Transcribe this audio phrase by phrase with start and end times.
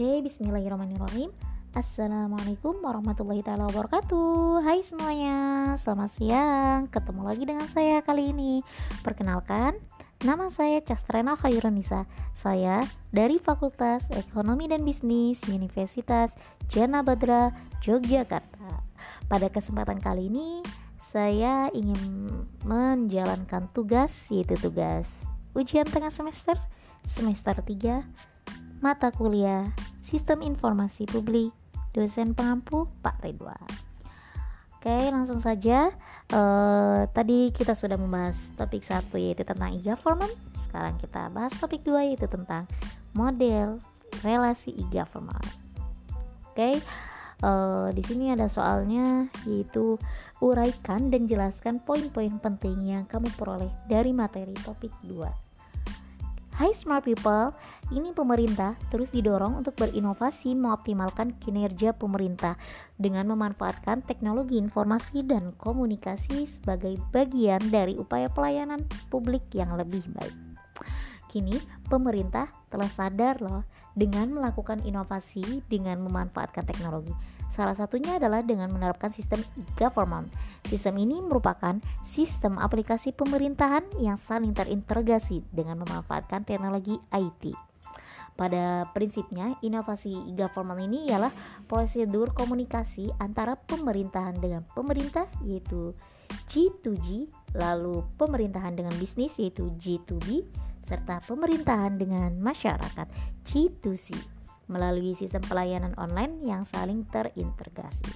[0.00, 1.28] Oke, bismillahirrahmanirrahim.
[1.76, 4.64] Assalamualaikum warahmatullahi taala wabarakatuh.
[4.64, 5.36] Hai semuanya,
[5.76, 6.80] selamat siang.
[6.88, 8.64] Ketemu lagi dengan saya kali ini.
[9.04, 9.76] Perkenalkan,
[10.24, 12.08] nama saya Castrena Khairunisa.
[12.32, 12.80] Saya
[13.12, 16.32] dari Fakultas Ekonomi dan Bisnis Universitas
[16.72, 17.52] Jana Badra,
[17.84, 18.80] Yogyakarta.
[19.28, 20.64] Pada kesempatan kali ini,
[21.12, 22.00] saya ingin
[22.64, 26.56] menjalankan tugas yaitu tugas ujian tengah semester
[27.04, 28.29] semester 3
[28.80, 29.68] mata kuliah
[30.00, 31.52] Sistem Informasi Publik
[31.92, 33.68] dosen pengampu Pak Ridwan.
[34.80, 35.92] Oke, langsung saja.
[36.32, 40.32] Uh, tadi kita sudah membahas topik satu yaitu tentang e-government.
[40.56, 42.64] Sekarang kita bahas topik dua yaitu tentang
[43.12, 43.84] model
[44.24, 45.44] relasi e-government.
[46.48, 46.80] Oke,
[47.44, 50.00] uh, di sini ada soalnya yaitu
[50.40, 55.49] uraikan dan jelaskan poin-poin penting yang kamu peroleh dari materi topik 2.
[56.60, 57.56] Hai smart people,
[57.88, 62.60] ini pemerintah terus didorong untuk berinovasi mengoptimalkan kinerja pemerintah
[63.00, 70.36] dengan memanfaatkan teknologi informasi dan komunikasi sebagai bagian dari upaya pelayanan publik yang lebih baik.
[71.32, 71.56] Kini,
[71.88, 73.64] pemerintah telah sadar loh
[73.96, 77.16] dengan melakukan inovasi dengan memanfaatkan teknologi
[77.60, 80.32] Salah satunya adalah dengan menerapkan sistem e-government.
[80.64, 81.76] Sistem ini merupakan
[82.08, 87.52] sistem aplikasi pemerintahan yang saling terintegrasi dengan memanfaatkan teknologi IT.
[88.32, 91.28] Pada prinsipnya, inovasi e-government ini ialah
[91.68, 95.92] prosedur komunikasi antara pemerintahan dengan pemerintah yaitu
[96.48, 97.28] G2G,
[97.60, 100.48] lalu pemerintahan dengan bisnis yaitu G2B,
[100.88, 103.04] serta pemerintahan dengan masyarakat
[103.44, 104.39] G2C
[104.70, 108.06] melalui sistem pelayanan online yang saling terintegrasi.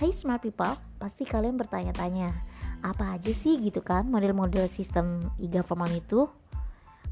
[0.00, 2.32] Hai smart people, pasti kalian bertanya-tanya,
[2.80, 6.24] apa aja sih gitu kan model-model sistem e-government itu?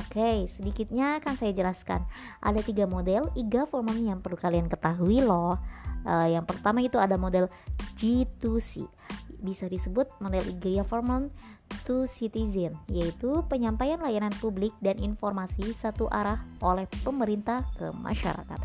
[0.00, 2.00] Oke, sedikitnya akan saya jelaskan.
[2.40, 5.60] Ada tiga model e-government yang perlu kalian ketahui loh.
[6.08, 7.52] Uh, yang pertama itu ada model
[8.00, 8.88] G2C,
[9.44, 11.28] bisa disebut model e-government
[11.88, 18.60] to citizen, yaitu penyampaian layanan publik dan informasi satu arah oleh pemerintah ke masyarakat.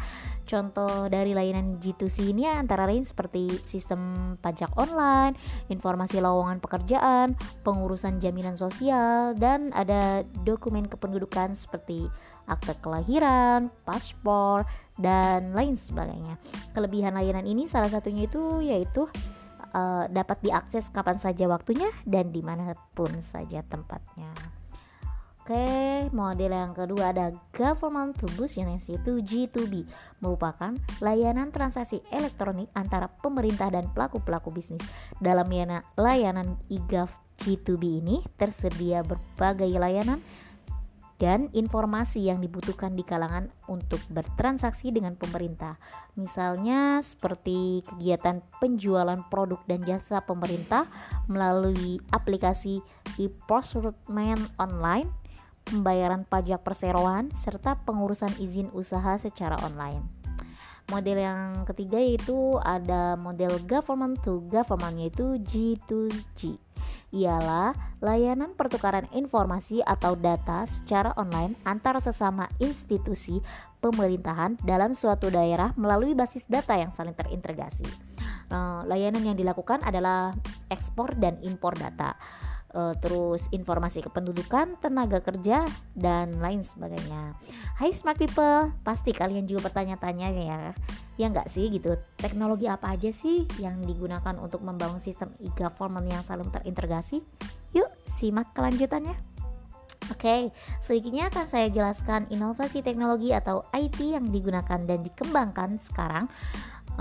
[0.46, 5.34] Contoh dari layanan G2C ini antara lain seperti sistem pajak online,
[5.74, 7.34] informasi lowongan pekerjaan,
[7.66, 12.06] pengurusan jaminan sosial, dan ada dokumen kependudukan seperti
[12.46, 14.70] akte kelahiran, paspor,
[15.02, 16.38] dan lain sebagainya.
[16.78, 19.10] Kelebihan layanan ini salah satunya itu yaitu
[19.76, 24.32] uh, dapat diakses kapan saja waktunya dan di mana pun saja tempatnya.
[25.46, 29.86] Oke, model yang kedua ada Government to Business yaitu G2B
[30.18, 30.74] merupakan
[31.06, 34.82] layanan transaksi elektronik antara pemerintah dan pelaku-pelaku bisnis.
[35.22, 35.46] Dalam
[36.02, 40.18] layanan e-gov G2B ini tersedia berbagai layanan
[41.16, 45.80] dan informasi yang dibutuhkan di kalangan untuk bertransaksi dengan pemerintah.
[46.20, 50.92] Misalnya seperti kegiatan penjualan produk dan jasa pemerintah
[51.32, 52.84] melalui aplikasi
[53.16, 55.08] e-procurement online,
[55.64, 60.04] pembayaran pajak perseroan, serta pengurusan izin usaha secara online.
[60.92, 66.65] Model yang ketiga yaitu ada model government to government yaitu G2G
[67.16, 67.72] ialah
[68.04, 73.40] layanan pertukaran informasi atau data secara online antara sesama institusi
[73.80, 77.88] pemerintahan dalam suatu daerah melalui basis data yang saling terintegrasi.
[78.52, 80.36] Nah, layanan yang dilakukan adalah
[80.70, 82.14] ekspor dan impor data
[83.00, 85.64] terus informasi kependudukan, tenaga kerja,
[85.96, 87.36] dan lain sebagainya.
[87.80, 90.60] Hai smart people, pasti kalian juga bertanya-tanya ya,
[91.16, 96.24] ya nggak sih gitu, teknologi apa aja sih yang digunakan untuk membangun sistem e-government yang
[96.24, 97.24] saling terintegrasi?
[97.72, 99.16] Yuk, simak kelanjutannya.
[100.14, 100.42] Oke, okay,
[100.86, 106.30] sedikitnya akan saya jelaskan inovasi teknologi atau IT yang digunakan dan dikembangkan sekarang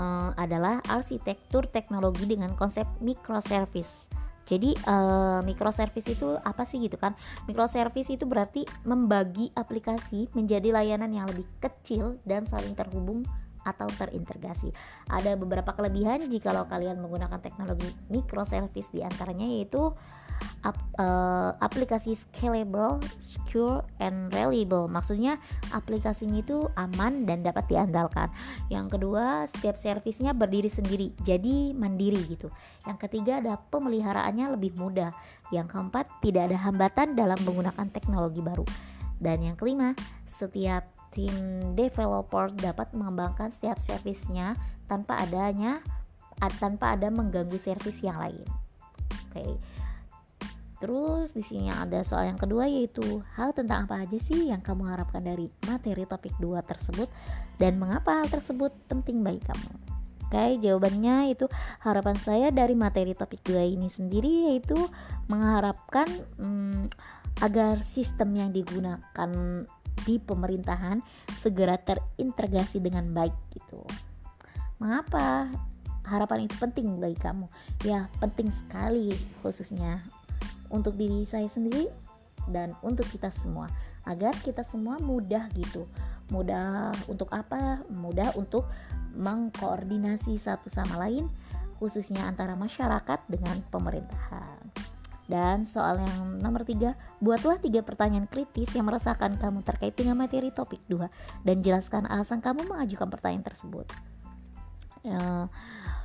[0.01, 4.09] uh, adalah arsitektur teknologi dengan konsep microservice
[4.45, 7.17] jadi uh, microservice itu apa sih gitu kan?
[7.49, 13.25] Microservice itu berarti membagi aplikasi menjadi layanan yang lebih kecil dan saling terhubung
[13.65, 14.69] atau terintegrasi.
[15.09, 19.91] Ada beberapa kelebihan jika kalian menggunakan teknologi microservice di antaranya yaitu
[20.61, 24.89] ap, uh, aplikasi scalable, secure, and reliable.
[24.89, 25.37] Maksudnya
[25.73, 28.29] aplikasinya itu aman dan dapat diandalkan.
[28.69, 32.49] Yang kedua, setiap servisnya berdiri sendiri, jadi mandiri gitu.
[32.85, 35.13] Yang ketiga ada pemeliharaannya lebih mudah.
[35.53, 38.65] Yang keempat, tidak ada hambatan dalam menggunakan teknologi baru.
[39.15, 39.95] Dan yang kelima,
[40.27, 41.31] setiap tim
[41.79, 44.59] developer dapat mengembangkan setiap servisnya
[44.91, 45.79] tanpa adanya
[46.59, 48.43] tanpa ada mengganggu servis yang lain.
[49.31, 49.39] Oke.
[49.39, 49.53] Okay.
[50.83, 54.91] Terus di sini ada soal yang kedua yaitu hal tentang apa aja sih yang kamu
[54.91, 57.07] harapkan dari materi topik 2 tersebut
[57.55, 59.71] dan mengapa hal tersebut penting bagi kamu.
[60.25, 61.47] Oke, jawabannya itu
[61.79, 64.75] harapan saya dari materi topik 2 ini sendiri yaitu
[65.31, 66.05] mengharapkan
[66.37, 66.91] hmm,
[67.39, 69.31] agar sistem yang digunakan
[70.05, 71.01] di pemerintahan
[71.41, 73.81] segera terintegrasi dengan baik gitu.
[74.77, 75.49] Mengapa
[76.05, 77.49] harapan itu penting bagi kamu?
[77.83, 79.11] Ya, penting sekali
[79.41, 80.05] khususnya
[80.69, 81.89] untuk diri saya sendiri
[82.49, 83.67] dan untuk kita semua
[84.05, 85.89] agar kita semua mudah gitu.
[86.29, 87.81] Mudah untuk apa?
[87.89, 88.69] Mudah untuk
[89.17, 91.25] mengkoordinasi satu sama lain
[91.81, 94.94] khususnya antara masyarakat dengan pemerintahan.
[95.25, 100.53] Dan soal yang nomor tiga, buatlah tiga pertanyaan kritis yang merasakan kamu terkait dengan materi
[100.53, 101.09] topik 2
[101.41, 103.89] dan jelaskan alasan kamu mengajukan pertanyaan tersebut.
[105.01, 105.49] Ya,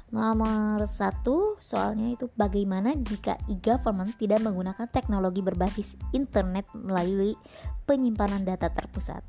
[0.08, 7.37] nomor satu, soalnya itu bagaimana jika e-government tidak menggunakan teknologi berbasis internet melalui
[7.84, 9.20] penyimpanan data terpusat.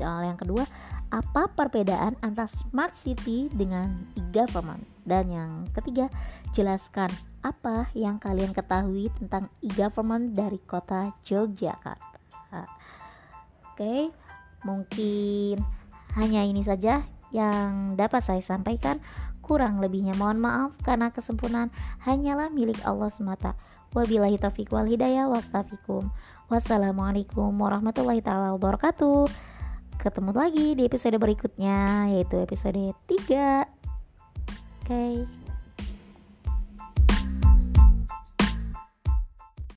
[0.00, 0.64] Soal yang kedua,
[1.08, 4.97] apa perbedaan antara smart city dengan e-government?
[5.08, 6.12] Dan yang ketiga,
[6.52, 7.08] jelaskan
[7.40, 12.68] apa yang kalian ketahui tentang e-government dari kota Yogyakarta.
[13.72, 14.12] Oke,
[14.68, 15.56] mungkin
[16.18, 19.00] hanya ini saja yang dapat saya sampaikan.
[19.40, 21.72] Kurang lebihnya mohon maaf karena kesempurnaan
[22.04, 23.56] hanyalah milik Allah semata.
[23.96, 26.12] Wabillahi taufiq wal hidayah wastafikum.
[26.52, 29.24] Wassalamualaikum warahmatullahi taala wabarakatuh.
[29.96, 33.77] Ketemu lagi di episode berikutnya yaitu episode 3.
[34.88, 34.94] Oke.
[34.94, 35.37] Okay.